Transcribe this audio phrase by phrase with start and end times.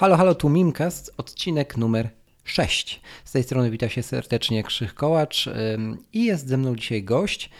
[0.00, 2.10] Halo, halo, tu Mimcast, odcinek numer
[2.44, 3.00] 6.
[3.24, 5.48] Z tej strony wita się serdecznie Krzych Kołacz
[6.12, 7.50] i jest ze mną dzisiaj gość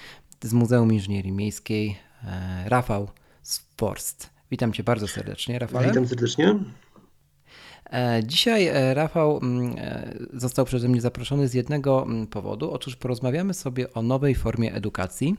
[0.43, 3.09] z Muzeum Inżynierii Miejskiej, e, Rafał
[3.43, 4.31] Sporst.
[4.51, 5.83] Witam Cię bardzo serdecznie, Rafał.
[5.83, 6.59] Witam serdecznie.
[7.93, 9.41] E, Dzisiaj e, Rafał
[10.33, 12.71] został przeze mnie zaproszony z jednego powodu.
[12.73, 15.37] Otóż porozmawiamy sobie o nowej formie edukacji.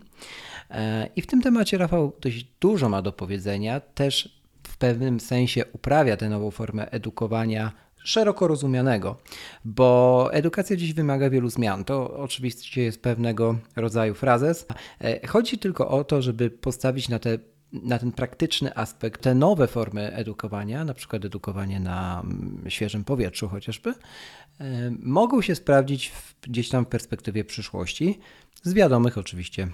[1.15, 3.79] I w tym temacie Rafał dość dużo ma do powiedzenia.
[3.79, 4.40] Też
[4.81, 7.71] pewnym sensie uprawia tę nową formę edukowania
[8.03, 9.17] szeroko rozumianego,
[9.65, 11.83] bo edukacja dziś wymaga wielu zmian.
[11.83, 14.65] To oczywiście jest pewnego rodzaju frazes.
[15.01, 17.37] E, Chodzi tylko o to, żeby postawić na te
[17.71, 23.49] na ten praktyczny aspekt, te nowe formy edukowania, na przykład edukowanie na mm, świeżym powietrzu
[23.49, 23.95] chociażby, e,
[24.99, 28.19] mogą się sprawdzić w, gdzieś tam w perspektywie przyszłości,
[28.63, 29.67] z wiadomych oczywiście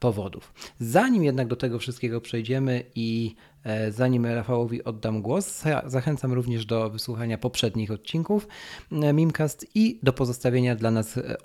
[0.00, 0.54] powodów.
[0.80, 6.66] Zanim jednak do tego wszystkiego przejdziemy i e, zanim Rafałowi oddam głos, za- zachęcam również
[6.66, 8.48] do wysłuchania poprzednich odcinków
[8.92, 11.36] e, Mimcast i do pozostawienia dla nas e,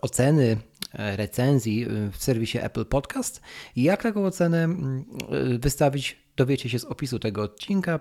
[0.00, 0.56] oceny,
[0.94, 3.40] e, recenzji e, w serwisie Apple Podcast.
[3.76, 5.04] Jak taką ocenę mm,
[5.54, 8.00] e, wystawić, dowiecie się z opisu tego odcinka,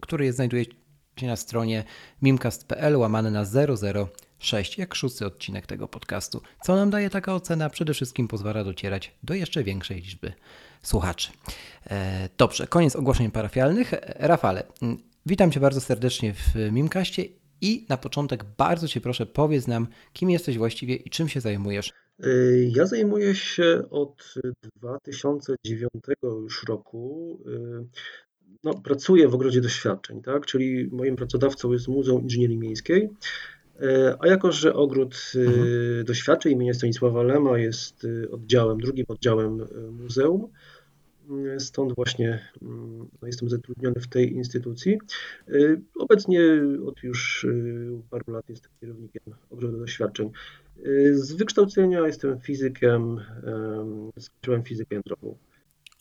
[0.00, 0.64] który znajduje
[1.16, 1.84] się na stronie
[2.22, 3.44] mimcast.pl łamane na
[4.44, 6.40] 006, jak szósty odcinek tego podcastu.
[6.62, 7.70] Co nam daje taka ocena?
[7.70, 10.32] Przede wszystkim pozwala docierać do jeszcze większej liczby
[10.82, 11.30] słuchaczy.
[11.90, 13.94] E, Dobrze, koniec ogłoszeń parafialnych.
[13.94, 14.62] E, Rafale,
[15.26, 17.24] witam Cię bardzo serdecznie w Mimkaście
[17.60, 21.92] i na początek bardzo Cię proszę, powiedz nam, kim jesteś właściwie i czym się zajmujesz.
[22.26, 24.34] Y, Ja zajmuję się od
[24.76, 25.90] 2009
[26.22, 27.38] już roku.
[28.64, 30.46] No, pracuję w Ogrodzie Doświadczeń, tak?
[30.46, 33.08] Czyli moim pracodawcą jest Muzeum Inżynierii Miejskiej.
[33.82, 36.04] Y, A jako, że Ogród y, Mhm.
[36.04, 40.48] Doświadczeń imienia Stanisława Lema jest y, oddziałem, drugim oddziałem y, muzeum,
[41.58, 44.98] stąd właśnie mm, no, jestem zatrudniony w tej instytucji.
[45.98, 46.40] Obecnie
[46.86, 47.46] od już
[48.10, 50.30] paru lat jestem kierownikiem Ogrodu Doświadczeń.
[51.12, 55.36] Z wykształcenia jestem fizykiem, em, skończyłem fizykę jądrową.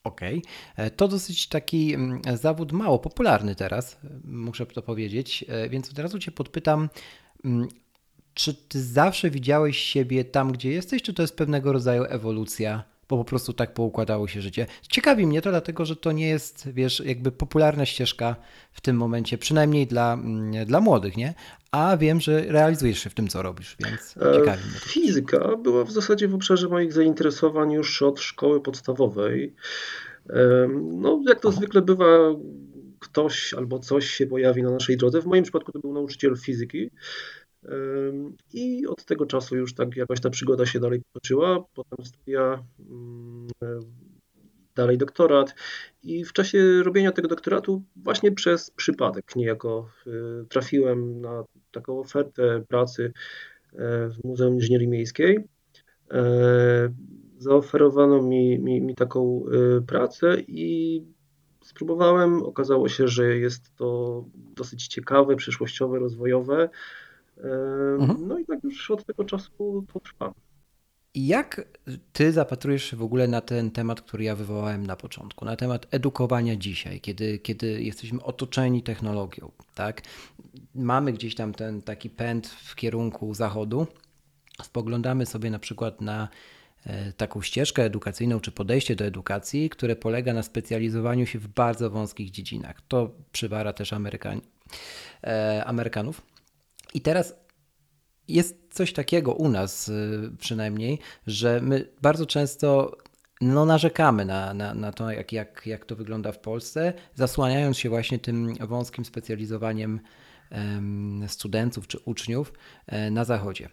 [0.03, 0.41] Okej,
[0.75, 5.91] E, to dosyć taki mm, zawód mało popularny teraz, e, muszę to powiedzieć, E, więc
[5.91, 6.89] od razu Cię podpytam,
[8.34, 13.18] czy Ty zawsze widziałeś siebie tam, gdzie jesteś, czy to jest pewnego rodzaju ewolucja, bo
[13.18, 14.68] po prostu tak poukładało się życie?
[14.90, 18.36] Ciekawi mnie to, dlatego że to nie jest, wiesz, jakby popularna ścieżka
[18.72, 21.34] w tym momencie, przynajmniej dla, mm, dla młodych, nie?
[21.72, 24.90] A wiem, że realizujesz się w tym, co robisz, więc E, ciekawi mnie to.
[24.90, 29.56] Fizyka była w zasadzie w obszarze moich zainteresowań już od szkoły podstawowej.
[30.92, 31.58] No, jak to Aha.
[31.58, 32.06] zwykle bywa,
[33.03, 35.22] ktoś albo coś się pojawi na naszej drodze.
[35.22, 36.90] W moim przypadku to był nauczyciel fizyki.
[38.53, 41.66] I od tego czasu już tak jakoś ta przygoda się dalej potoczyła.
[41.74, 43.80] Potem studia, mm, e,
[44.75, 45.56] dalej doktorat.
[46.03, 50.12] I w czasie robienia tego doktoratu, właśnie przez przypadek niejako, y,
[50.50, 53.13] trafiłem na taką ofertę pracy
[53.74, 55.40] e, w Muzeum Inżynierii Miejskiej.
[56.12, 56.94] E,
[57.38, 59.46] Zaoferowano mi, mi, mi taką
[59.88, 61.02] pracę i
[61.63, 62.44] spróbowałem.
[62.44, 66.69] Okazało się, że jest to dosyć ciekawe, przyszłościowe, rozwojowe.
[68.00, 68.28] Mhm.
[68.28, 70.34] No i tak już od tego czasu to trwa.
[71.16, 71.66] Jak
[72.13, 75.88] ty zapatrujesz się w ogóle na ten temat, który ja wywołałem na początku, na temat
[75.91, 80.01] edukowania dzisiaj, kiedy, kiedy jesteśmy otoczeni technologią, tak?
[80.75, 83.88] Mamy gdzieś tam ten taki pęd w kierunku zachodu,
[84.63, 86.28] spoglądamy sobie na przykład na
[87.17, 92.31] taką ścieżkę edukacyjną czy podejście do edukacji, które polega na specjalizowaniu się w bardzo wąskich
[92.31, 92.81] dziedzinach.
[92.88, 94.41] To przywara też Amerykan-
[95.23, 96.21] e, Amerykanów.
[96.94, 97.35] I teraz
[98.27, 102.97] jest coś takiego u nas y, przynajmniej, że my bardzo często
[103.41, 107.89] no, narzekamy na, na, na to, jak, jak, jak to wygląda w Polsce, zasłaniając się
[107.89, 110.00] właśnie tym wąskim specjalizowaniem
[110.50, 112.53] em, studentów czy uczniów
[112.88, 113.69] e, na Zachodzie.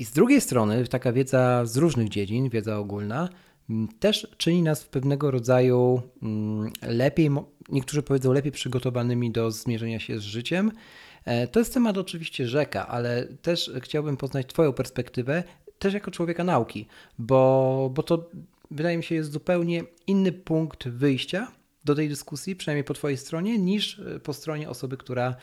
[0.00, 3.28] I z drugiej strony taka wiedza z różnych dziedzin, wiedza ogólna,
[3.70, 7.30] m, też czyni nas w pewnego rodzaju mm, lepiej,
[7.68, 10.72] niektórzy powiedzą lepiej przygotowanymi do zmierzenia się z życiem,
[11.24, 15.42] E, To jest temat oczywiście rzeka, ale też chciałbym poznać Twoją perspektywę,
[15.78, 16.86] też jako człowieka nauki,
[17.18, 18.30] bo, bo to
[18.70, 21.52] wydaje mi się jest zupełnie inny punkt wyjścia
[21.90, 25.36] do tej dyskusji, przynajmniej po Twojej stronie, niż po stronie osoby, która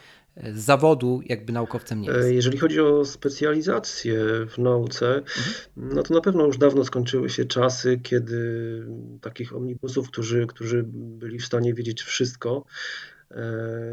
[0.54, 2.32] z zawodu jakby naukowcem nie jest.
[2.32, 5.56] Jeżeli chodzi o specjalizację w nauce, mhm.
[5.78, 8.84] no to na pewno już dawno skończyły się czasy, kiedy
[9.22, 13.17] takich omnibusów, którzy, którzy byli w stanie wiedzieć wszystko, E,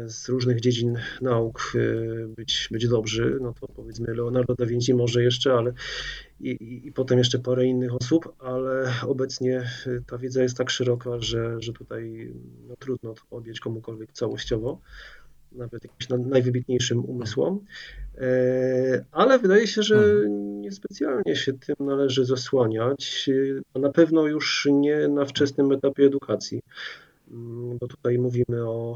[0.05, 5.23] z różnych dziedzin nauk e, być, być dobrzy, no to powiedzmy Leonardo da Vinci może
[5.23, 5.73] jeszcze, ale
[6.39, 11.19] i, i, potem jeszcze parę innych osób, ale obecnie e, ta wiedza jest tak szeroka,
[11.19, 12.33] że, że tutaj
[12.67, 14.81] no, trudno to objąć komukolwiek całościowo,
[15.51, 17.65] nawet jakimś najwybitniejszym umysłom.
[19.11, 20.61] Ale wydaje się, że mhm.
[20.61, 23.29] niespecjalnie się tym należy zasłaniać,
[23.73, 26.61] a na pewno już nie na wczesnym etapie edukacji.
[27.31, 28.95] Mm, bo tutaj mówimy o,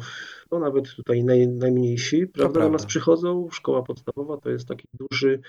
[0.51, 3.49] no nawet tutaj naj, najmniejsi, prawda, do nas przychodzą.
[3.51, 5.41] Szkoła podstawowa to jest taki duży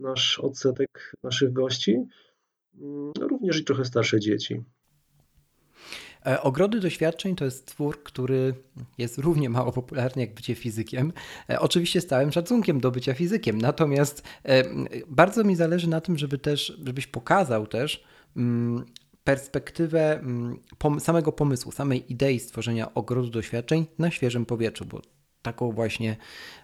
[0.00, 1.98] nasz odsetek naszych gości,
[2.74, 4.62] mm, również i trochę starsze dzieci.
[6.26, 8.54] E, Ogrody doświadczeń to jest twór, który
[8.98, 11.12] jest równie mało popularny jak bycie fizykiem.
[11.50, 14.64] E, oczywiście z całym szacunkiem do bycia fizykiem, natomiast e,
[15.08, 18.04] bardzo mi zależy na tym, żeby też, żebyś pokazał też,
[18.36, 18.84] mm,
[19.24, 20.60] perspektywę mm,
[21.00, 25.02] samego pomysłu, samej idei stworzenia ogrodu doświadczeń na świeżym powietrzu, bo
[25.42, 26.16] taką właśnie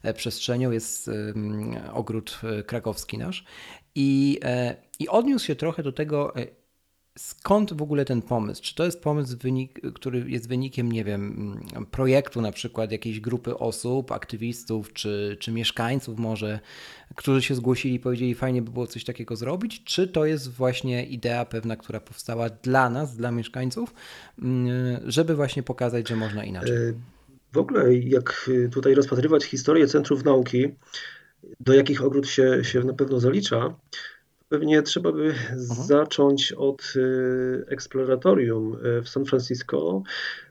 [0.03, 1.11] e, przestrzenią jest
[1.93, 3.45] ogród e, krakowski nasz.
[3.95, 6.35] I, e, i odniósł się trochę do tego,
[7.19, 8.63] skąd w ogóle ten pomysł?
[8.63, 11.55] Czy to jest pomysł, wynik, który jest wynikiem, nie wiem,
[11.91, 16.61] projektu na przykład jakiejś grupy osób, aktywistów czy, czy mieszkańców może,
[17.17, 19.85] którzy się zgłosili i powiedzieli, fajnie by było coś takiego zrobić?
[19.85, 23.95] Czy to jest właśnie idea pewna, która powstała dla nas, dla mieszkańców,
[24.39, 26.77] mm, żeby właśnie pokazać, że można inaczej?
[26.77, 26.93] E,
[27.53, 30.69] w ogóle, jak tutaj rozpatrywać historię centrów nauki,
[31.61, 33.75] do jakich ogród się, się na pewno zalicza,
[34.49, 35.59] Pewnie trzeba by mhm.
[35.65, 40.03] zacząć od y, eksploratorium y, w San Francisco.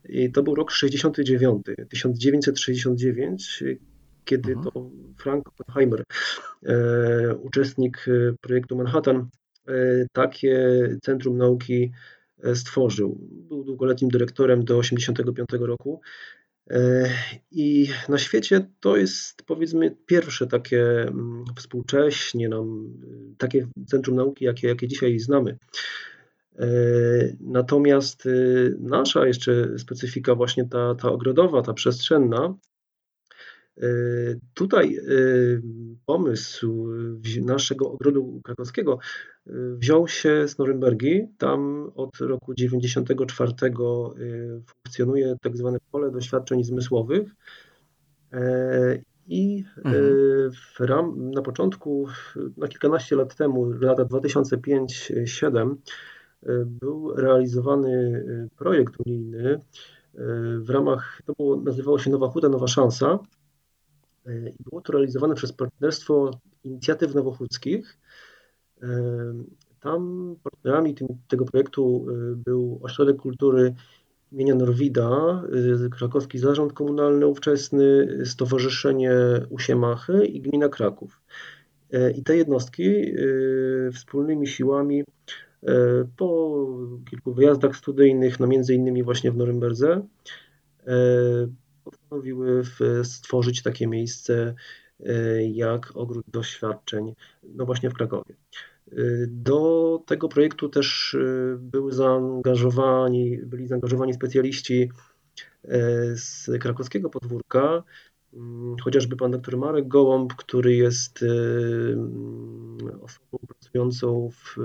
[0.10, 3.64] I to był rok 69, 1969,
[4.26, 4.72] kiedy mhm.
[4.72, 6.04] to Frank Oppenheimer,
[7.42, 9.30] uczestnik y, projektu Manhattan,
[10.14, 11.92] takie centrum nauki
[12.54, 13.18] stworzył.
[13.22, 16.02] Był długoletnim dyrektorem do 1985 roku.
[16.70, 17.10] E,
[17.52, 22.94] I na świecie to jest powiedzmy pierwsze takie mm, współcześnie nam,
[23.38, 25.58] takie centrum nauki, jakie, jakie dzisiaj znamy.
[26.60, 26.68] E,
[27.40, 28.28] natomiast
[28.80, 32.56] nasza jeszcze specyfika, właśnie ta, ta ogrodowa, ta przestrzenna,
[34.54, 35.02] tutaj e,
[36.06, 36.88] pomysł
[37.42, 39.00] naszego ogrodu krakowskiego
[39.48, 41.28] e, wziął się z Norymbergi.
[41.38, 43.52] Tam od roku 94
[44.66, 47.30] funkcjonuje tak zwane pole doświadczeń zmysłowych.
[49.28, 49.96] I mhm.
[50.52, 52.08] w ram, na początku,
[52.58, 55.76] na kilkanaście lat temu, lata 2005-2007,
[56.66, 58.24] był realizowany
[58.58, 59.62] projekt unijny
[60.60, 63.20] w ramach, to było, nazywało się Nowa Huta, Nowa Szansa.
[64.28, 66.32] E, i było to realizowane przez Partnerstwo
[66.64, 67.98] Inicjatyw Nowochódzkich.
[68.84, 68.88] E,
[69.80, 73.74] tam partnerami tym, tego projektu e, był Ośrodek Kultury
[74.32, 75.44] imienia Norwida,
[75.92, 79.12] Krakowski Zarząd Komunalny ówczesny, Stowarzyszenie
[79.50, 81.22] Usiemachy i Gmina Kraków.
[82.16, 83.06] I te jednostki
[83.94, 85.04] wspólnymi siłami
[86.18, 86.58] po
[87.10, 90.02] kilku wyjazdach studyjnych, no między innymi właśnie w Norymberdze,
[92.08, 92.64] postanowiły
[93.04, 94.56] stworzyć takie miejsce
[95.06, 98.36] e, jak ogród doświadczeń, no właśnie w Krakowie.
[98.92, 98.96] E,
[99.28, 104.92] do tego projektu też e, były zaangażowani, byli zaangażowani specjaliści
[106.16, 107.84] z krakowskiego podwórka,
[108.34, 111.26] mm, chociażby pan dr Marek Gołąb, który jest
[113.02, 114.56] osobą pracującą w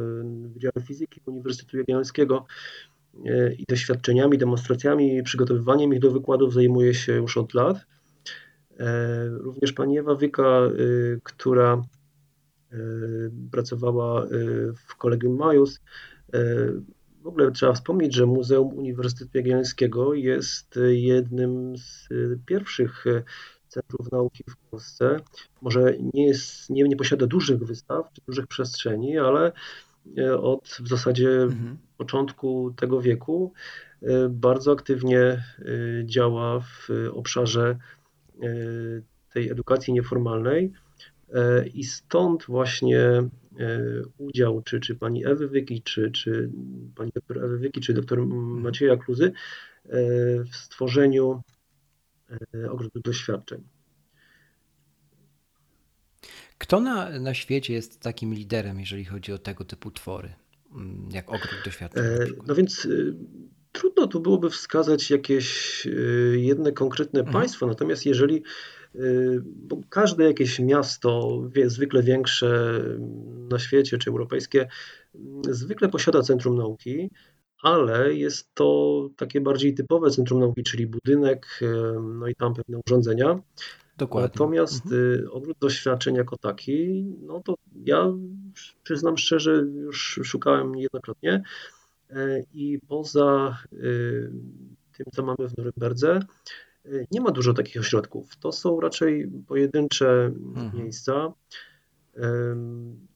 [0.55, 2.47] Wydziale Fizyki Uniwersytetu Jagiellońskiego,
[3.59, 7.77] i doświadczeniami, demonstracjami, przygotowywaniem ich do wykładów zajmuje się już od lat.
[8.81, 10.71] E, również pani Ewa Wyka, e,
[11.23, 11.83] która
[13.51, 14.27] pracowała
[14.89, 15.81] w Kolegium Majus.
[17.23, 22.09] W ogóle trzeba wspomnieć, że Muzeum Uniwersytetu Jagiellońskiego jest jednym z
[22.47, 23.05] pierwszych
[23.69, 25.17] centrów nauki w Polsce.
[25.63, 29.53] Może nie, jest, nie, nie posiada dużych wystaw czy dużych przestrzeni, ale
[30.41, 31.77] od w zasadzie mhm.
[31.97, 33.53] początku tego wieku
[34.03, 35.43] e, bardzo aktywnie e,
[36.05, 37.79] działa w obszarze
[38.43, 38.47] e,
[39.33, 40.73] tej edukacji nieformalnej
[41.75, 43.29] i stąd właśnie
[44.19, 46.51] udział czy, czy pani Ewy Wyki, czy, czy
[46.95, 49.33] pani doktor Ewy Wyki, czy doktor Macieja Kluzy
[50.53, 51.43] w stworzeniu
[52.71, 53.63] ogrodu doświadczeń.
[56.73, 60.33] Kto na, na świecie jest takim liderem, jeżeli chodzi o tego typu twory,
[60.75, 62.05] mm, jak ogród doświadczeń?
[62.47, 63.15] No więc y,
[63.73, 65.89] Trudno tu byłoby wskazać jakieś
[66.33, 67.33] jedne konkretne mhm.
[67.33, 68.43] państwo, natomiast jeżeli
[69.45, 72.81] bo każde jakieś miasto, zwykle większe
[73.51, 74.69] na świecie czy europejskie,
[75.49, 77.11] zwykle posiada centrum nauki,
[77.63, 81.61] ale jest to takie bardziej typowe centrum nauki, czyli budynek,
[82.03, 83.39] no i tam pewne urządzenia.
[84.03, 84.29] Dokładnie.
[84.33, 85.29] Natomiast mhm.
[85.31, 87.55] ogród doświadczeń jako taki, no to
[87.85, 88.13] ja
[88.83, 91.43] przyznam szczerze, już szukałem niejednokrotnie
[92.11, 93.59] e, i poza
[94.97, 96.21] tym, co mamy w Norymberdze,
[97.11, 98.37] nie ma dużo takich ośrodków.
[98.37, 100.71] To są raczej pojedyncze mhm.
[100.75, 101.33] miejsca.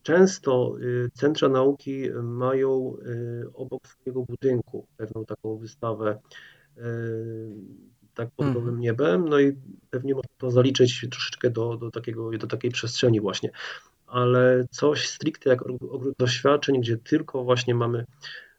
[0.03, 6.19] Często y, centra nauki mają y, obok swojego budynku pewną taką wystawę
[6.79, 6.83] y,
[8.17, 8.81] tak pod gołym mhm.
[8.81, 9.57] niebem, no i
[9.91, 13.51] pewnie można to zaliczyć troszeczkę do, do, takiego, do takiej przestrzeni właśnie.
[14.07, 18.05] Ale coś stricte jak ogród doświadczeń, gdzie tylko właśnie mamy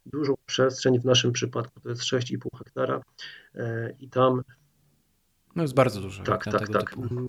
[0.06, 3.02] dużą przestrzeń, w naszym przypadku to jest 6,5 hektara
[4.00, 4.42] i tam
[5.56, 6.24] no jest bardzo dużo.
[6.24, 6.98] Tak, tak, tak.
[6.98, 7.28] Mhm.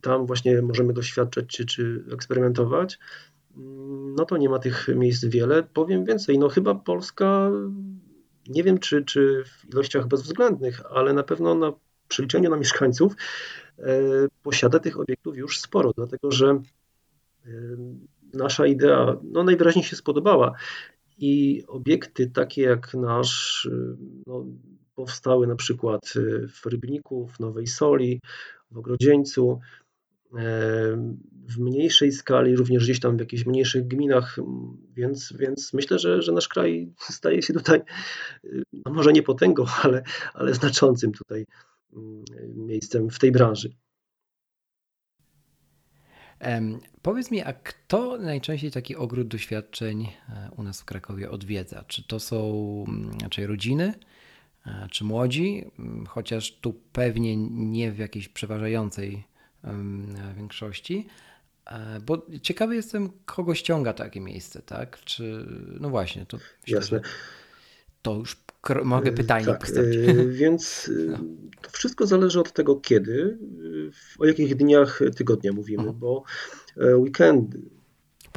[0.00, 2.98] Tam właśnie możemy doświadczać czy, czy eksperymentować.
[4.16, 5.62] No to nie ma tych miejsc wiele.
[5.62, 7.50] Powiem więcej, no chyba Polska,
[8.48, 11.72] nie wiem czy, czy w ilościach bezwzględnych, ale na pewno na
[12.08, 13.12] przeliczeniu na mieszkańców
[13.78, 13.84] e,
[14.42, 16.46] posiada tych obiektów już sporo, dlatego że
[17.46, 17.50] e,
[18.34, 20.52] nasza idea no, najwyraźniej się spodobała.
[21.20, 23.68] I obiekty takie jak nasz,
[24.26, 24.46] no,
[24.94, 26.14] powstały na przykład
[26.48, 28.20] w Rybniku, w Nowej Soli,
[28.70, 29.60] w Ogrodzieńcu,
[30.38, 34.36] e, w mniejszej skali, również gdzieś tam w jakichś mniejszych gminach,
[34.94, 37.80] więc, więc myślę, że, że nasz kraj staje się tutaj,
[38.44, 40.02] y, no może nie potęgą, ale,
[40.34, 41.46] ale znaczącym tutaj
[41.92, 42.24] mm,
[42.56, 43.72] miejscem w tej branży.
[47.02, 51.84] Powiedz mi, a kto najczęściej taki ogród doświadczeń e, u nas w Krakowie odwiedza?
[51.86, 53.94] Czy to są mm, raczej rodziny,
[54.68, 55.64] E, czy młodzi,
[56.08, 59.24] chociaż tu pewnie nie w jakiejś przeważającej
[60.36, 61.06] większości.
[61.68, 65.00] E, bo ciekawy jestem, kogo ściąga takie miejsce, tak?
[65.04, 65.46] Czy,
[65.80, 67.00] no właśnie, to Jasne.
[68.02, 68.36] to już
[68.84, 69.98] mogę pytanie tak, postawić.
[70.40, 71.18] Więc no.
[71.62, 73.38] to wszystko zależy od tego, kiedy,
[74.18, 75.98] o jakich dniach tygodnia mówimy, mhm.
[75.98, 76.24] bo
[76.76, 77.60] weekendy,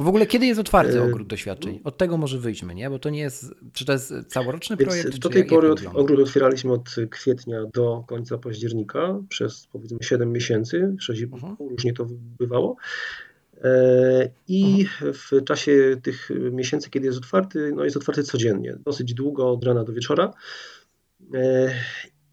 [0.02, 1.80] bo w ogóle kiedy jest otwarty e, ogród doświadczeń?
[1.84, 2.90] Od tego może wyjdźmy, nie?
[2.90, 5.18] Bo to nie jest, czy to jest całoroczny Więc projekt?
[5.18, 11.32] Do tej pory ogród otwieraliśmy od kwietnia do końca października przez powiedzmy 7 miesięcy, 6,5
[11.32, 11.70] uh -huh.
[11.70, 12.06] różnie to
[12.38, 12.76] bywało.
[13.64, 15.12] E, I -huh.
[15.14, 19.84] w czasie tych miesięcy, kiedy jest otwarty, no jest otwarty codziennie, dosyć długo, od rana
[19.84, 20.32] do wieczora.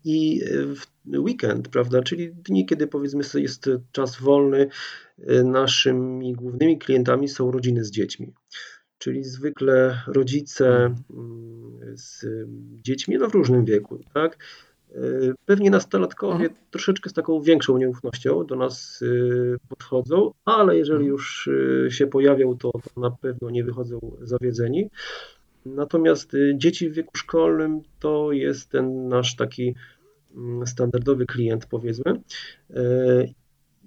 [0.10, 0.42] E, I
[0.76, 4.70] w weekend, prawda, czyli dni, kiedy powiedzmy jest czas wolny,
[5.20, 8.34] y, naszymi głównymi klientami są rodziny z dziećmi.
[8.98, 12.26] Czyli zwykle rodzice mm, z
[12.82, 14.38] dziećmi no w różnym wieku, tak?
[14.96, 16.56] Y, pewnie nastolatkowie mhm.
[16.72, 19.04] troszeczkę z taką większą nieufnością do nas
[19.70, 21.12] podchodzą, ale jeżeli mhm.
[21.12, 21.50] już
[21.90, 24.90] się pojawią, to, to na pewno nie wychodzą zawiedzeni.
[25.66, 29.76] Natomiast dzieci w wieku szkolnym to jest ten nasz taki
[30.66, 32.12] standardowy klient, powiedzmy.
[32.70, 32.84] E,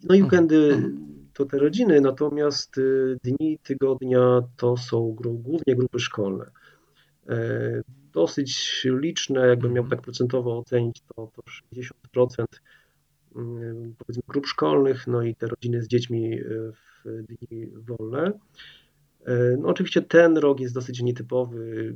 [0.03, 0.25] no i mhm.
[0.25, 1.29] weekendy mhm.
[1.33, 6.51] to te rodziny, natomiast y, dni tygodnia to są głównie grupy szkolne.
[7.29, 7.83] E,
[8.13, 9.91] dosyć liczne, jakbym miał mhm.
[9.91, 11.43] tak procentowo ocenić, to, to
[12.23, 12.45] 60%
[13.37, 16.73] mm, powiedzmy grup szkolnych, no i te rodziny z dziećmi y,
[17.05, 18.33] w dni wolne.
[19.25, 21.95] E, no oczywiście ten rok jest dosyć nietypowy,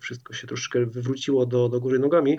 [0.00, 2.38] wszystko się troszkę wywróciło do, do góry nogami,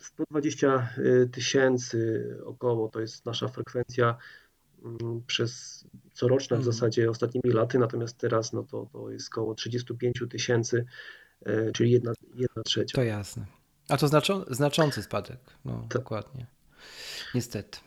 [0.00, 4.16] 120 y, tysięcy około to jest nasza frekwencja
[4.84, 6.74] mm, przez coroczna w mhm.
[6.74, 10.84] zasadzie ostatnimi laty, natomiast teraz no to, to jest około 35 tysięcy,
[11.46, 12.94] y, czyli jedna, jedna trzecia.
[12.94, 13.46] To jasne.
[13.88, 15.38] A to znaczą, znaczący spadek.
[15.64, 15.86] No.
[15.90, 16.46] Dokładnie.
[17.34, 17.78] Niestety.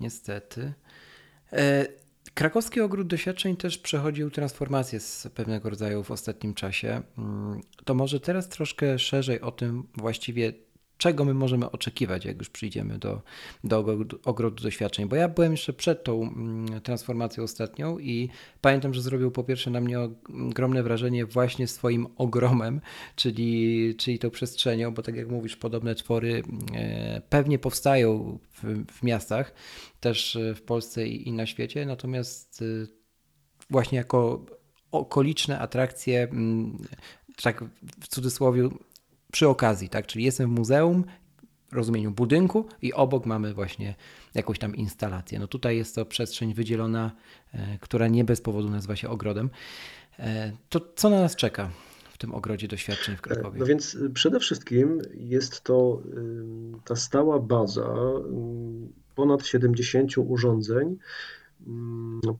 [0.00, 0.72] Niestety.
[1.52, 1.86] E,
[2.34, 7.02] Krakowski Ogród Doświadczeń też przechodził transformację z pewnego rodzaju w ostatnim czasie.
[7.18, 10.52] Mm, to może teraz troszkę szerzej o tym właściwie,
[11.02, 13.22] czego my możemy oczekiwać, jak już przyjdziemy do,
[13.64, 15.08] do ogrodu doświadczeń.
[15.08, 18.28] Bo ja byłem jeszcze przed tą mm, transformacją ostatnią i
[18.60, 22.80] pamiętam, że zrobił po pierwsze na mnie ogromne wrażenie właśnie swoim ogromem,
[23.16, 26.42] czyli, czyli tą przestrzenią, bo tak jak mówisz, podobne twory
[26.74, 29.54] e, pewnie powstają w, w miastach,
[30.00, 32.86] też w Polsce i, i na świecie, natomiast e,
[33.70, 34.46] właśnie jako
[34.92, 36.78] okoliczne atrakcje, mm,
[37.42, 37.64] tak
[38.00, 38.68] w cudzysłowie,
[39.32, 40.06] przy okazji, tak?
[40.06, 41.04] Czyli jestem w muzeum,
[41.72, 43.94] w rozumieniu budynku i obok mamy właśnie
[44.34, 45.38] jakąś tam instalację.
[45.38, 47.12] No tutaj jest to przestrzeń wydzielona,
[47.52, 49.50] e, która nie bez powodu nazywa się ogrodem.
[50.18, 51.70] E, to co na nas czeka
[52.10, 53.60] w tym ogrodzie doświadczeń w Krakowie?
[53.60, 56.02] No więc przede wszystkim jest to
[56.84, 57.94] ta stała baza
[59.14, 60.96] ponad 70 urządzeń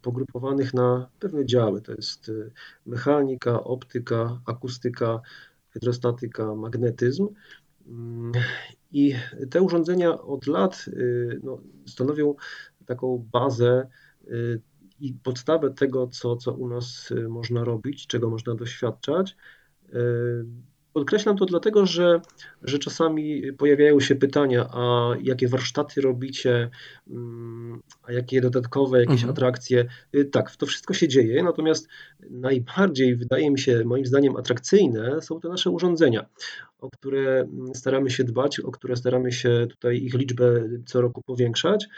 [0.02, 1.80] pogrupowanych na pewne działy.
[1.80, 2.30] To jest
[2.86, 5.20] mechanika, optyka, akustyka,
[5.72, 7.28] hydrostatyka, magnetyzm.
[8.92, 9.14] I
[9.50, 10.84] te urządzenia od lat
[11.42, 12.34] no, stanowią
[12.86, 13.86] taką bazę
[15.00, 19.36] i podstawę tego, co, co u nas y, można robić, czego można doświadczać.
[20.92, 22.20] Y, podkreślam to dlatego, że,
[22.62, 26.70] że czasami pojawiają się pytania, a jakie warsztaty robicie,
[27.10, 29.30] mm, a jakie dodatkowe jakieś mhm.
[29.30, 29.84] atrakcje.
[30.14, 31.88] Y, tak, to wszystko się dzieje, natomiast
[32.30, 36.26] najbardziej wydaje mi się, moim zdaniem, atrakcyjne są te nasze urządzenia,
[36.78, 41.22] o które mm, staramy się dbać, o które staramy się tutaj ich liczbę co roku
[41.22, 41.88] powiększać.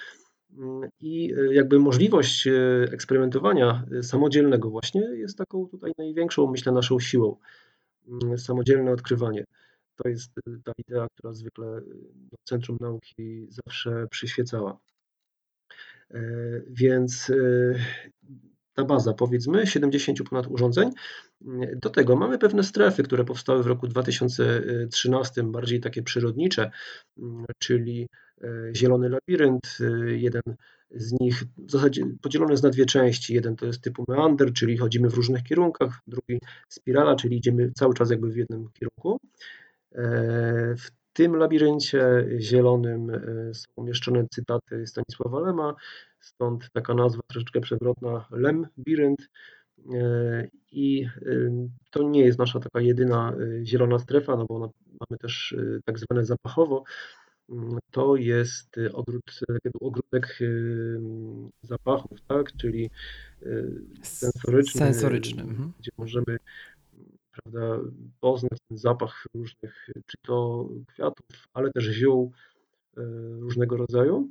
[1.01, 2.53] I e, jakby możliwość e,
[2.93, 7.37] eksperymentowania samodzielnego właśnie jest taką tutaj największą, myślę, naszą siłą.
[8.09, 9.45] Mm, samodzielne odkrywanie.
[9.97, 10.31] To jest
[10.65, 11.81] ta idea, która zwykle
[12.45, 14.79] Centrum Nauki zawsze przyświecała.
[16.67, 17.33] Więc
[18.75, 20.91] ta baza, powiedzmy, 70 ponad urządzeń.
[21.77, 26.71] Do tego mamy pewne strefy, które powstały w roku 2013, bardziej takie przyrodnicze,
[27.19, 28.09] mm, czyli
[28.43, 29.79] E, zielony labirynt.
[29.81, 30.43] E, jeden
[30.95, 33.35] z nich w zasadzie podzielony jest na dwie części.
[33.35, 37.95] Jeden to jest typu meander, czyli chodzimy w różnych kierunkach, drugi spirala, czyli idziemy cały
[37.95, 39.21] czas jakby w jednym kierunku.
[39.93, 43.13] E, w tym labiryncie zielonym
[43.53, 45.75] są umieszczone cytaty Stanisława Lema,
[46.21, 49.29] stąd taka nazwa troszeczkę przewrotna Lembirynt.
[50.73, 51.07] I
[51.91, 56.85] to nie jest nasza taka jedyna zielona strefa, no bo mamy też tak zwane zapachowo,
[57.91, 59.41] to jest y, ogród,
[59.81, 60.99] ogródek y,
[61.63, 62.53] zapachów, tak?
[62.57, 62.91] czyli
[63.43, 65.43] y, sensoryczny, sensoryczny.
[65.43, 65.73] Mhm.
[65.79, 66.39] gdzie możemy
[67.31, 67.81] prawda,
[68.21, 72.33] poznać ten zapach różnych, czy to kwiatów, ale też ziół
[73.41, 74.31] różnego rodzaju.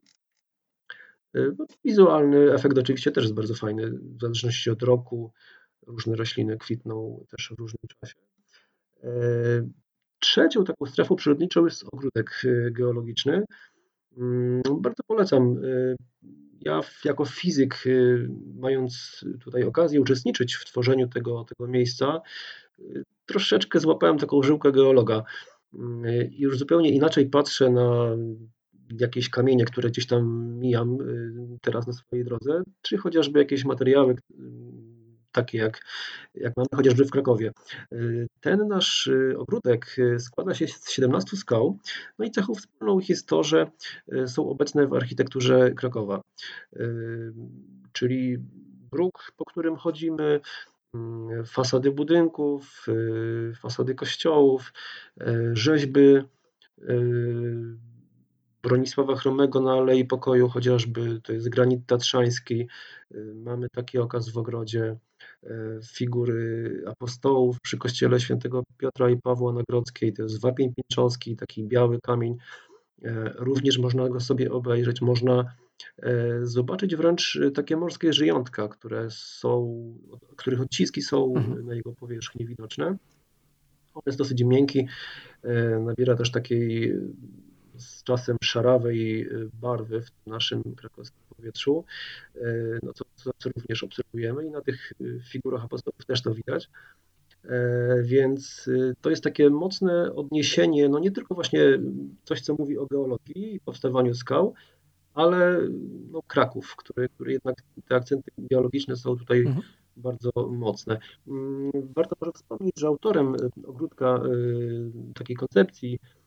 [1.33, 5.31] No, wizualny efekt oczywiście też jest bardzo fajny, w zależności od roku
[5.87, 8.15] różne rośliny kwitną też w różnym czasie.
[10.23, 13.43] Trzecią taką strefą przyrodniczą jest ogródek y, geologiczny.
[14.17, 15.57] Mm, bardzo polecam.
[15.57, 15.95] Y,
[16.61, 22.21] ja jako fizyk, y, mając tutaj okazję uczestniczyć w tworzeniu tego, tego miejsca,
[23.25, 25.23] troszeczkę złapałem taką żyłkę geologa
[26.31, 28.15] i już zupełnie inaczej patrzę na
[28.99, 30.97] jakieś kamienie, które gdzieś tam mijam
[31.61, 34.15] teraz na swojej drodze, czy chociażby jakieś materiały,
[35.33, 35.85] takie jak,
[36.35, 37.51] jak mamy chociażby w Krakowie.
[37.93, 41.77] Y, ten nasz y, ogródek y, składa się z 17 skał,
[42.19, 43.71] no i cechą wspólną ich jest to, że
[44.27, 46.21] są obecne w architekturze Krakowa,
[47.91, 48.37] czyli
[48.91, 50.39] bruk, po którym chodzimy,
[51.45, 52.85] fasady budynków,
[53.61, 54.73] fasady kościołów,
[55.53, 56.21] rzeźby,
[58.63, 62.67] Bronisława Chromego na Alei Pokoju chociażby, to jest granit tatrzański.
[63.35, 64.97] Mamy taki okaz w ogrodzie.
[65.43, 65.49] E,
[65.83, 70.13] figury apostołów przy kościele świętego Piotra i Pawła na Grodzkiej.
[70.13, 72.37] To jest wapień pińczowski, taki biały kamień.
[73.03, 75.55] E, również można go sobie obejrzeć, można
[76.43, 79.77] zobaczyć wręcz takie morskie żyjątka, które są,
[80.35, 81.65] których odciski są mhm.
[81.65, 82.85] na jego powierzchni widoczne.
[83.93, 84.87] On jest dosyć miękki,
[85.85, 86.93] nabiera też takiej
[88.03, 89.29] z czasem szarawej
[89.61, 91.85] barwy w naszym krakowskim powietrzu,
[92.83, 93.05] no co,
[93.37, 94.93] co również obserwujemy i na tych
[95.31, 96.69] figurach apostołów też to widać.
[98.03, 98.69] Więc
[99.01, 101.61] to jest takie mocne odniesienie, no nie tylko właśnie
[102.23, 104.53] coś, co mówi o geologii i powstawaniu skał,
[105.13, 105.59] ale
[106.11, 107.55] no Kraków, który, który jednak
[107.87, 109.61] te akcenty geologiczne są tutaj mhm.
[109.97, 110.99] bardzo mocne.
[111.95, 113.35] Warto może wspomnieć, że autorem
[113.67, 114.21] ogródka
[115.13, 116.22] takiej koncepcji E,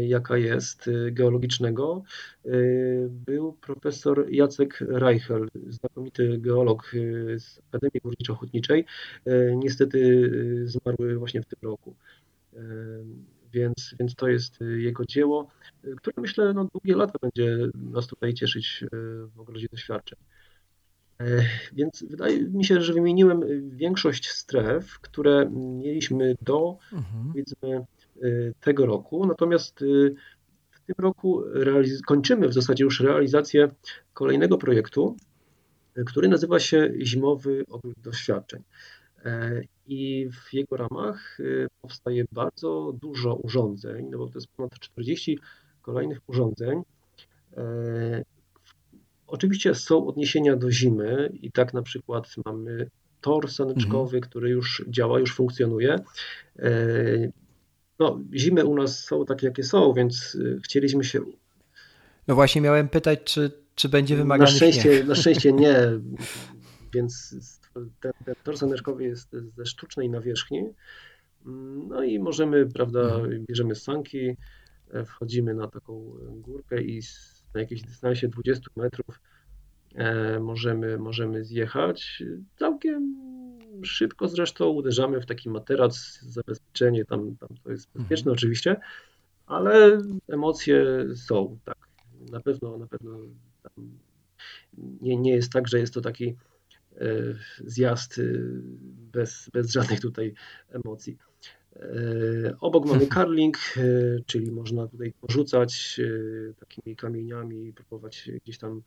[0.00, 2.02] jaka jest e, geologicznego,
[2.44, 2.50] e,
[3.08, 6.92] był profesor Jacek Reichel, znakomity geolog
[7.38, 8.84] z Akademii Górniczo-Hutniczej.
[9.56, 10.28] Niestety
[10.64, 11.94] zmarły właśnie w tym roku.
[13.52, 15.48] Więc, więc to jest jego dzieło,
[15.96, 18.84] które myślę no, długie lata będzie nas tutaj cieszyć
[19.34, 20.18] w ogrodzie doświadczeń.
[21.72, 27.28] Więc wydaje mi się, że wymieniłem większość stref, które mieliśmy do mhm.
[27.28, 28.01] powiedzmy Y,
[28.60, 29.26] tego roku.
[29.26, 30.14] Natomiast y,
[30.70, 31.42] w tym roku
[32.06, 33.68] kończymy w zasadzie już realizację
[34.14, 35.16] kolejnego projektu,
[35.98, 38.62] y, który nazywa się Zimowy Ogród Doświadczeń.
[39.24, 41.38] E, I w jego ramach
[41.80, 45.38] powstaje bardzo dużo urządzeń, no bo to jest ponad 40
[45.82, 46.82] kolejnych urządzeń.
[47.56, 48.22] E,
[49.26, 54.30] oczywiście są odniesienia do zimy i tak na przykład mamy tor saneczkowy, mhm.
[54.30, 55.96] który już działa, już funkcjonuje.
[58.02, 61.20] No, zimy u nas są takie, jakie są, więc chcieliśmy się.
[62.28, 65.06] No właśnie, miałem pytać, czy, czy będzie wymagany na szczęście, śnieg.
[65.06, 65.76] Na szczęście nie,
[66.94, 67.34] więc
[67.74, 70.64] ten, ten tor saneczkowy jest ze sztucznej nawierzchni.
[71.88, 73.44] No i możemy, prawda, mhm.
[73.48, 74.36] bierzemy sanki,
[75.06, 77.00] wchodzimy na taką górkę i
[77.54, 79.20] na jakiejś dystansie 20 metrów
[79.94, 82.22] e, możemy, możemy zjechać.
[82.58, 83.16] Całkiem
[83.84, 88.02] szybko zresztą uderzamy w taki materac, zabezpieczenie, tam, tam to jest mhm.
[88.02, 88.34] bezpieczne mhm.
[88.34, 88.76] oczywiście,
[89.46, 90.84] ale emocje
[91.16, 91.76] są, tak.
[92.30, 93.18] Na pewno, na pewno
[95.00, 96.36] nie, nie jest tak, że jest to taki
[96.96, 97.06] e,
[97.64, 98.22] zjazd e,
[99.12, 100.34] bez, bez żadnych tutaj
[100.70, 101.18] emocji.
[101.76, 103.82] E, obok mamy karling, e,
[104.26, 106.00] czyli można tutaj porzucać
[106.60, 108.82] takimi kamieniami, próbować gdzieś tam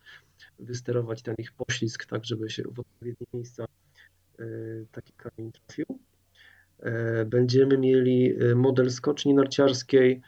[0.60, 3.66] wysterować ten ich poślizg, tak żeby się w odpowiednie miejsca
[4.92, 5.86] taki kamień trafił.
[7.26, 10.22] Będziemy mieli model skoczni narciarskiej,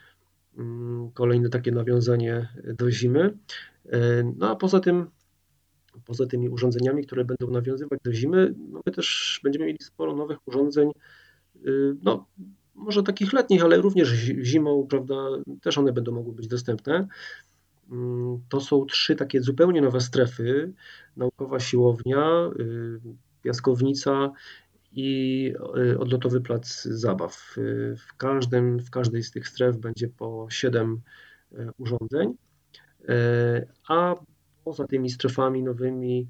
[0.58, 3.38] mm, kolejne takie nawiązanie do zimy.
[4.36, 5.06] No a poza tym,
[6.04, 10.48] poza tymi urządzeniami, które będą nawiązywać do zimy, no my też będziemy mieli sporo nowych
[10.48, 10.90] urządzeń,
[11.66, 12.26] Y, no,
[12.74, 14.08] może takich letnich, ale również
[14.42, 15.14] zimą, prawda,
[15.62, 17.08] też one będą mogły być dostępne.
[17.90, 20.72] Mm, to są trzy takie zupełnie nowe strefy:
[21.16, 23.00] naukowa siłownia, y,
[23.42, 24.32] piaskownica
[24.92, 27.54] i y, odlotowy plac zabaw.
[27.96, 31.00] W, każdym, w każdej z tych stref będzie po siedem
[31.78, 32.34] urządzeń,
[33.88, 34.14] a
[34.64, 36.28] poza tymi strefami nowymi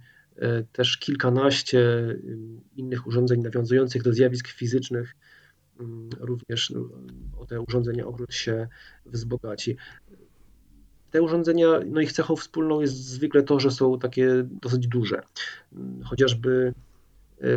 [0.72, 2.16] też kilkanaście
[2.76, 5.14] innych urządzeń nawiązujących do zjawisk fizycznych,
[6.20, 6.72] również
[7.38, 8.68] o te urządzenia ogród się
[9.06, 9.76] wzbogaci.
[11.10, 14.28] Te urządzenia, no ich cechą wspólną jest zwykle to, że są takie
[14.62, 15.22] dosyć duże.
[16.04, 16.74] Chociażby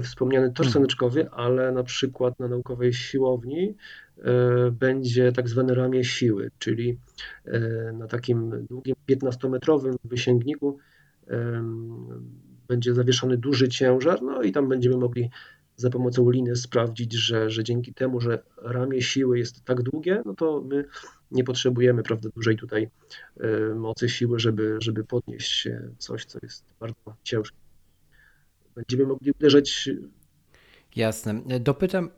[0.03, 3.75] wspomniany tor saneczkowy, ale na przykład na naukowej siłowni
[4.17, 6.97] e, będzie tak zwane ramię siły, czyli
[7.93, 10.77] na takim długim 15-metrowym wysięgniku
[12.67, 15.29] będzie zawieszony duży ciężar, no i tam będziemy mogli
[15.75, 20.33] za pomocą liny sprawdzić, że, że dzięki temu, że ramię siły jest tak długie, no
[20.33, 20.85] to my
[21.31, 22.89] nie potrzebujemy prawda, dużej tutaj
[23.39, 25.67] e, mocy siły, żeby, żeby podnieść
[25.97, 27.60] coś, co jest bardzo ciężkie.
[28.75, 29.89] Będziemy mogli uderzać.
[30.95, 31.41] Jasne.
[31.59, 32.09] Dopytam,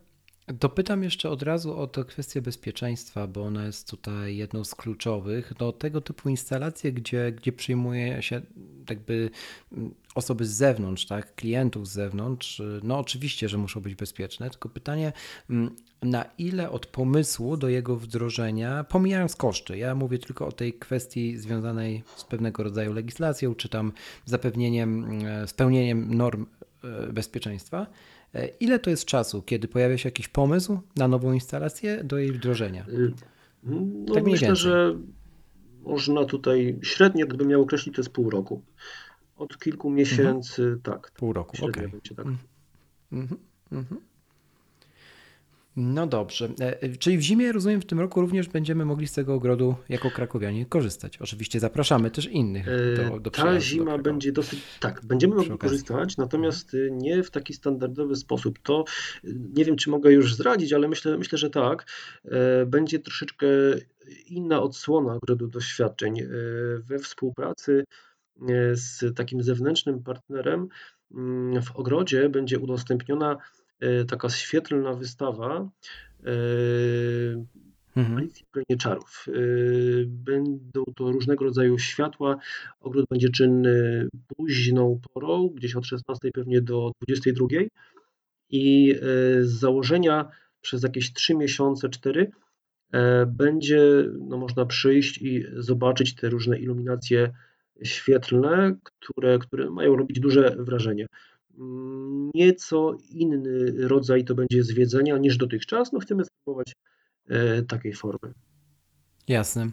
[0.47, 5.53] Dopytam jeszcze od razu o tę kwestię bezpieczeństwa, bo ona jest tutaj jedną z kluczowych.
[5.60, 8.41] No, tego typu instalacje, gdzie, gdzie przyjmuje się
[8.89, 9.29] jakby
[9.71, 14.69] mm, osoby z zewnątrz, tak, klientów z zewnątrz, no oczywiście, że muszą być bezpieczne, tylko
[14.69, 15.13] pytanie,
[15.49, 20.73] mm, na ile od pomysłu do jego wdrożenia, pomijając koszty, ja mówię tylko o tej
[20.73, 23.91] kwestii związanej z pewnego rodzaju legislacją, czy tam
[24.25, 26.45] zapewnieniem, mm, spełnieniem norm
[26.84, 28.22] e, bezpieczeństwa, E,
[28.60, 32.86] ile to jest czasu, kiedy pojawia się jakiś pomysł na nową instalację do jej wdrożenia?
[32.89, 33.13] Y,
[33.63, 34.56] no, tak myślę, więcej.
[34.56, 34.98] że
[35.82, 38.62] można tutaj średnio, gdybym miał określić, to jest pół roku.
[39.38, 40.82] Od kilku miesięcy, mhm.
[40.82, 41.12] tak.
[41.12, 41.86] Pół roku, okej.
[41.86, 42.02] Okay.
[42.15, 42.26] Tak.
[43.12, 43.39] Mhm.
[43.72, 44.02] Mhm.
[45.75, 46.49] No dobrze.
[46.62, 49.75] E, e, czyli w zimie, rozumiem, w tym roku również będziemy mogli z tego ogrodu
[49.89, 51.17] jako krakowianie korzystać.
[51.17, 56.17] Oczywiście zapraszamy też innych do, do Ta zima do będzie dosyć, tak, będziemy mogli korzystać,
[56.17, 58.59] natomiast nie w taki standardowy sposób.
[58.59, 58.86] To
[59.53, 61.86] nie wiem, czy mogę już zdradzić, ale myślę, myślę że tak.
[62.25, 63.47] E, będzie troszeczkę
[64.27, 66.21] inna odsłona ogrodu doświadczeń.
[66.79, 67.83] We współpracy
[68.73, 70.67] z takim zewnętrznym partnerem
[71.12, 73.62] mm, w ogrodzie będzie udostępniona E,
[74.08, 75.69] taka świetlna wystawa
[76.26, 76.32] e,
[77.96, 78.30] mhm.
[78.52, 79.26] Krainie Czarów.
[79.28, 79.32] E,
[80.08, 82.38] będą to różnego rodzaju światła.
[82.80, 87.48] Ogród będzie czynny późną porą, gdzieś od 16 pewnie do 22
[88.50, 88.96] i
[89.41, 90.30] z założenia
[90.62, 92.32] przez jakieś 3 miesiące, 4
[93.28, 97.32] będzie no, można przyjść i zobaczyć te różne iluminacje
[97.84, 101.06] świetlne, które, które mają robić duże wrażenie.
[102.33, 105.93] Nieco inny rodzaj to będzie zwiedzenia niż dotychczas.
[105.93, 106.73] No chcemy spróbować
[107.29, 108.33] e, takiej formy.
[109.27, 109.69] Jasne.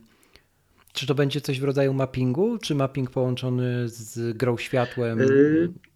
[0.93, 5.21] Czy to będzie coś w rodzaju mappingu, czy mapping połączony z grą światłem?
[5.21, 5.25] E,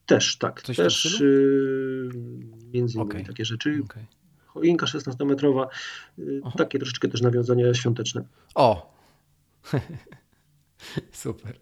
[0.06, 0.62] też, tak.
[0.62, 1.24] Coś też e,
[2.72, 3.24] między innymi okay.
[3.24, 3.80] takie rzeczy.
[3.84, 4.06] Okay.
[4.46, 5.66] Choinka 16-metrowa,
[6.56, 8.24] takie troszeczkę też nawiązania świąteczne.
[8.54, 8.94] O!
[11.12, 11.60] Super.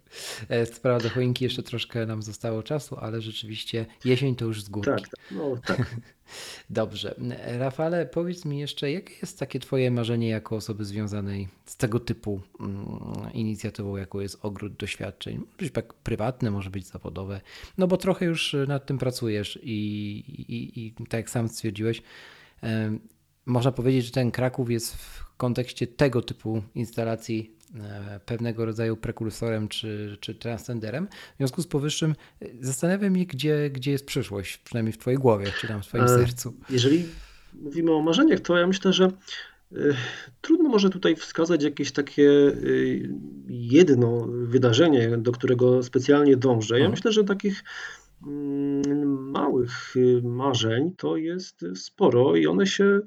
[0.49, 4.69] E, Sprawa do choinki jeszcze troszkę nam zostało czasu, ale rzeczywiście jesień to już z
[4.69, 4.91] górki.
[4.91, 5.21] Tak, tak.
[5.31, 5.97] No, tak.
[6.71, 7.15] Dobrze.
[7.59, 12.41] Rafale, powiedz mi jeszcze, jakie jest takie Twoje marzenie jako osoby związanej z tego typu
[12.61, 15.37] mm, inicjatywą, jaką jest ogród doświadczeń?
[15.39, 17.41] Może być tak prywatne, może być zawodowe,
[17.79, 20.17] no bo trochę już nad tym pracujesz i,
[20.49, 22.03] i, i tak jak sam stwierdziłeś,
[23.47, 27.62] można powiedzieć, że ten Kraków jest w kontekście tego typu instalacji e,
[28.27, 31.09] pewnego rodzaju prekursorem czy, czy transcenderem.
[31.35, 35.47] W związku z powyższym e, zastanawiam się, gdzie, gdzie jest przyszłość, przynajmniej w Twojej głowie,
[35.61, 36.55] czy tam w Twoim e, sercu.
[36.71, 37.05] Jeżeli
[37.55, 39.11] mówimy o marzeniach, to ja myślę, że
[40.41, 42.31] Trudno może tutaj wskazać jakieś takie
[43.49, 46.75] jedno wydarzenie, do którego specjalnie dążę.
[46.75, 46.91] Ja mhm.
[46.91, 47.65] myślę, że takich
[49.33, 53.01] małych y, marzeń to jest sporo i one się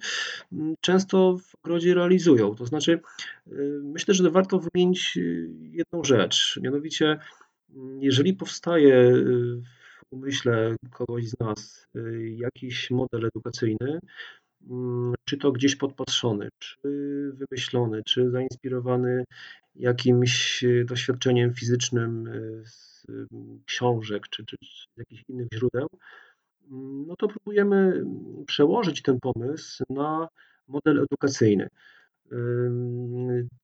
[0.54, 2.56] mm, często w ogrodzie realizują.
[2.56, 2.99] To znaczy,
[3.47, 6.60] y, myślę, że warto wymienić y, jedną rzecz.
[6.63, 7.17] Mianowicie,
[7.75, 9.12] mm, jeżeli powstaje
[9.99, 11.88] w umyśle kogoś z nas
[12.36, 13.99] jakiś model edukacyjny,
[15.25, 16.78] czy to gdzieś podpatrzony, czy
[17.34, 19.23] wymyślony, czy zainspirowany
[19.75, 22.30] jakimś doświadczeniem fizycznym
[22.65, 22.95] z
[23.65, 24.58] książek czy, czy
[24.98, 25.88] jakichś innych źródeł,
[27.08, 28.06] no to próbujemy
[28.48, 30.28] przełożyć ten pomysł na
[30.68, 31.70] model edukacyjny.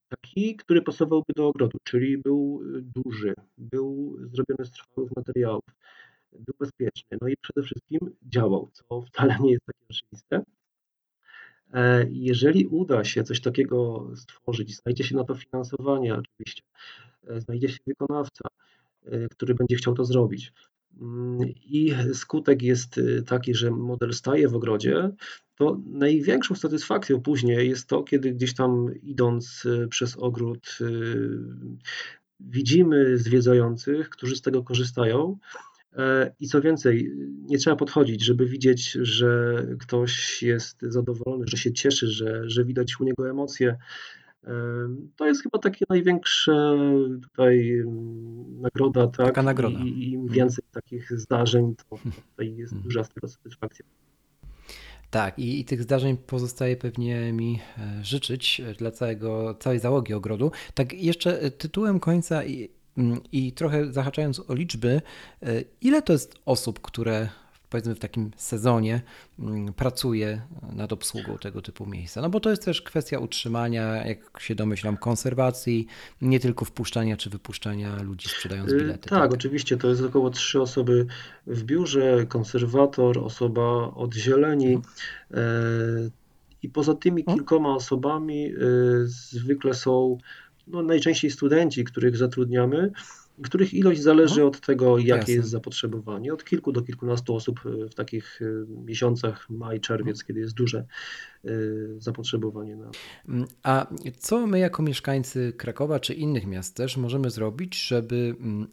[0.08, 5.64] Taki, który pasowałby do ogrodu, czyli był duży, był zrobiony z trwałych materiałów,
[6.32, 10.42] był bezpieczny, no i przede wszystkim działał, co wcale nie jest takie oczywiste.
[11.72, 16.62] E, jeżeli uda się coś takiego stworzyć, znajdzie się na to finansowanie oczywiście,
[17.28, 18.71] e, znajdzie się wykonawca, Y,
[19.30, 20.52] który będzie chciał to zrobić.
[21.00, 25.10] Mm, I skutek jest y, taki, że model staje w ogrodzie,
[25.56, 30.78] to największą satysfakcją później jest to, kiedy gdzieś tam idąc y, przez ogród
[32.40, 35.38] widzimy zwiedzających, którzy z tego korzystają.
[35.96, 37.12] E, I co więcej,
[37.48, 43.00] nie trzeba podchodzić, żeby widzieć, że ktoś jest zadowolony, że się cieszy, że, że widać
[43.00, 43.76] u niego emocje,
[45.16, 46.76] to jest chyba takie największe
[47.22, 47.82] tutaj
[48.60, 49.26] nagroda, tak?
[49.26, 49.78] Taka nagroda.
[49.84, 50.36] I, im mhm.
[50.36, 51.96] więcej takich zdarzeń, to
[52.30, 52.82] tutaj jest mhm.
[52.82, 53.86] duża satysfakcja.
[55.12, 60.50] Tak, i, i, tych zdarzeń pozostaje pewnie mi e, życzyć dla całego, całej załogi ogrodu.
[60.74, 65.02] Tak, jeszcze e, tytułem końca i, mm, i trochę zahaczając o liczby,
[65.42, 67.28] e, ile to jest osób, które
[67.72, 69.00] powiedzmy w takim sezonie
[69.38, 70.40] mm, pracuje
[70.72, 72.20] nad obsługą tego typu miejsca.
[72.20, 75.86] No bo to jest też kwestia utrzymania, jak się domyślam, konserwacji,
[76.22, 79.08] nie tylko wpuszczania czy wypuszczania ludzi sprzedając y, bilety.
[79.08, 81.06] Tak, tak, oczywiście, to jest około trzy osoby
[81.46, 84.74] w biurze, konserwator, osoba od zieleni.
[84.74, 84.94] Mhm.
[85.34, 86.10] E,
[86.62, 87.38] I poza tymi mhm.
[87.38, 90.18] kilkoma osobami y, zwykle są
[90.66, 92.92] no, najczęściej studenci, których zatrudniamy
[93.42, 95.34] których ilość zależy no, od tego, jakie jasne.
[95.34, 96.34] jest zapotrzebowanie.
[96.34, 98.44] Od kilku do kilkunastu osób e, w takich e,
[98.84, 100.26] miesiącach, maj, czerwiec, no.
[100.26, 100.86] kiedy jest duże
[101.44, 101.50] e,
[101.98, 102.90] zapotrzebowanie na.
[103.28, 103.86] Mm, a
[104.18, 108.66] co my jako mieszkańcy Krakowa czy innych miast też możemy zrobić, żeby mm,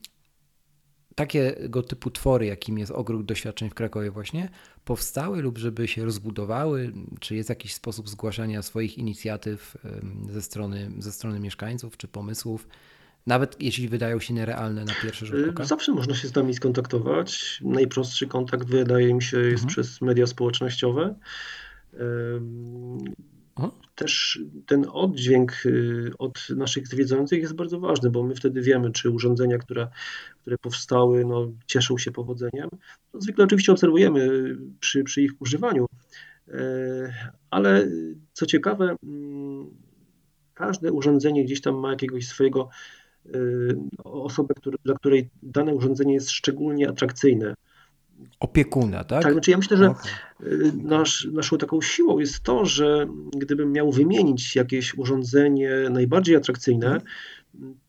[1.15, 4.49] takiego typu twory, jakim jest ogród doświadczeń w Krakowie właśnie,
[4.86, 6.93] powstały lub żeby się rozbudowały?
[7.19, 9.77] Czy jest jakiś sposób zgłaszania swoich inicjatyw
[10.29, 12.67] ze strony, ze strony mieszkańców czy pomysłów?
[13.27, 15.65] Nawet jeśli wydają się nierealne na pierwszy rzut oka?
[15.65, 17.60] Zawsze można się z nami skontaktować.
[17.65, 19.67] Najprostszy kontakt wydaje mi się jest mhm.
[19.67, 21.15] przez media społecznościowe.
[23.95, 29.10] Też ten oddźwięk y, od naszych zwiedzających jest bardzo ważny, bo my wtedy wiemy, czy
[29.10, 29.88] urządzenia, które,
[30.41, 32.69] które powstały, no, cieszą się powodzeniem.
[33.13, 35.86] No, zwykle oczywiście obserwujemy przy, przy ich używaniu,
[37.49, 37.88] ale
[38.34, 39.67] co ciekawe, mm,
[40.53, 42.98] każde urządzenie gdzieś tam ma jakiegoś swojego Y,
[44.03, 47.53] osobę, który, dla której dane urządzenie jest szczególnie atrakcyjne.
[48.39, 49.23] Opiekuna, tak?
[49.23, 50.12] Tak, znaczy ja myślę, że okay.
[50.84, 57.01] nasz, naszą taką siłą jest to, że gdybym miał wymienić jakieś urządzenie najbardziej atrakcyjne,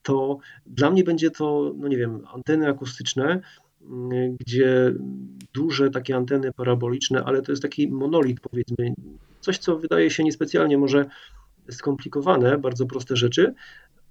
[0.02, 3.40] to dla mnie będzie to, no nie wiem, anteny akustyczne,
[4.12, 4.94] y, gdzie
[5.54, 8.94] duże takie anteny paraboliczne, ale to jest taki monolit powiedzmy,
[9.40, 11.04] coś co wydaje się niespecjalnie może
[11.70, 13.54] skomplikowane, bardzo proste rzeczy,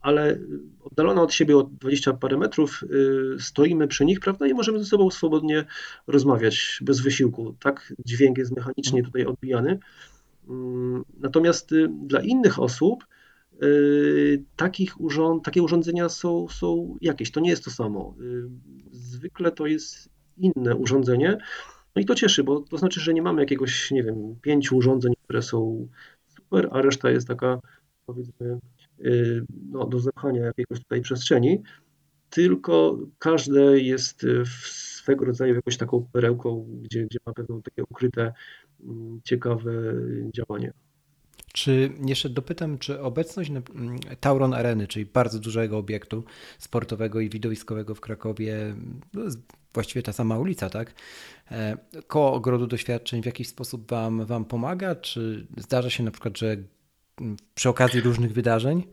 [0.01, 0.39] ale
[0.83, 4.85] oddalona od siebie o 20 parę metrów y, stoimy przy nich, prawda, i możemy ze
[4.85, 5.65] sobą swobodnie
[6.07, 7.55] rozmawiać bez wysiłku.
[7.59, 9.79] Tak dźwięk jest mechanicznie tutaj odbijany.
[10.49, 13.05] Mm, natomiast y, dla innych osób
[13.63, 18.15] y, takich urząd, takie urządzenia są, są jakieś, to nie jest to samo.
[18.91, 21.37] Zwykle to jest inne urządzenie,
[21.95, 25.13] no i to cieszy, bo to znaczy, że nie mamy jakiegoś, nie wiem, pięciu urządzeń,
[25.23, 25.87] które są
[26.27, 27.59] super, a reszta jest taka,
[28.05, 28.59] powiedzmy,
[29.71, 31.63] no, do zepchania jakiegoś tutaj przestrzeni,
[32.29, 34.25] tylko każde jest
[35.09, 38.33] swego rodzaju jakąś taką perełką, gdzie, gdzie ma pewne takie ukryte,
[38.83, 39.71] mm, ciekawe
[40.35, 40.73] działanie.
[41.53, 46.23] Czy jeszcze dopytam, czy obecność mm, Tauron Areny, czyli bardzo dużego obiektu
[46.57, 48.75] sportowego i widowiskowego w Krakowie,
[49.13, 49.21] no
[49.73, 50.93] właściwie ta sama ulica, tak?
[51.51, 54.95] E, koło ogrodu doświadczeń w jakiś sposób wam, wam pomaga?
[54.95, 56.57] Czy zdarza się na przykład, że
[57.55, 58.83] przy okazji różnych wydarzeń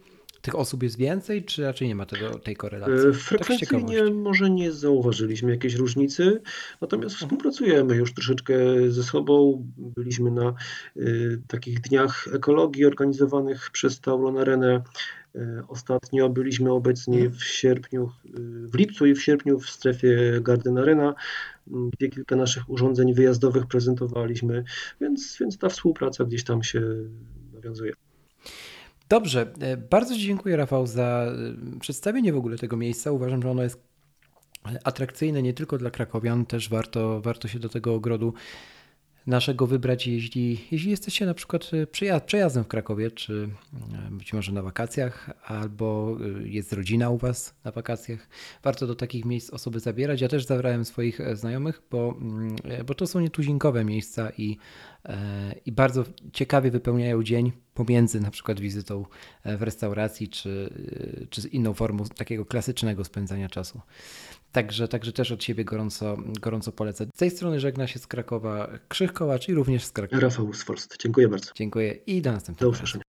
[0.47, 3.09] tych osób jest więcej, czy raczej nie ma tego, tej korelacji?
[3.09, 6.43] E, tak frekwencyjnie tak może nie zauważyliśmy jakiejś różnicy,
[6.81, 7.29] natomiast mhm.
[7.29, 8.55] współpracujemy już troszeczkę
[8.89, 9.65] ze sobą.
[9.77, 10.55] Byliśmy na
[10.97, 14.83] y, takich dniach ekologii organizowanych przez Tauron Arenę.
[15.35, 18.11] E, ostatnio byliśmy obecni w sierpniu,
[18.73, 21.15] w lipcu i w sierpniu w strefie Garden Arena,
[21.67, 24.65] gdzie kilka naszych urządzeń wyjazdowych prezentowaliśmy,
[25.01, 26.83] więc, więc ta współpraca gdzieś tam się
[27.55, 27.93] nawiązuje.
[29.09, 31.27] Dobrze, e, bardzo dziękuję Rafał za
[31.75, 33.12] e, przedstawienie w ogóle tego miejsca.
[33.12, 33.83] Uważam, że ono jest
[34.85, 38.35] atrakcyjne nie tylko dla krakowian, też warto, warto się do tego ogrodu
[39.27, 43.49] naszego wybrać, jeśli, jeśli jesteście na przykład e, przejazdem w Krakowie, czy
[44.11, 48.29] być może na wakacjach, albo jest rodzina u Was na wakacjach.
[48.62, 50.21] Warto do takich miejsc osoby zabierać.
[50.21, 54.57] Ja też zabrałem swoich znajomych, bo, mm, bo to są nietuzinkowe miejsca i,
[55.66, 59.05] i bardzo ciekawie wypełniają dzień pomiędzy na przykład wizytą
[59.42, 60.71] e, w restauracji czy,
[61.23, 63.81] e, czy inną formą takiego klasycznego spędzania czasu.
[64.53, 67.07] Także, także też od siebie gorąco, gorąco polecę.
[67.14, 70.23] Z tej strony żegna się z Krakowa Krzych Kołacz i również z Krakowa.
[70.23, 70.97] Rafał Sforst.
[71.01, 71.51] Dziękuję bardzo.
[71.55, 72.71] Dziękuję i do następnego.
[72.71, 73.06] Do usłyszenia.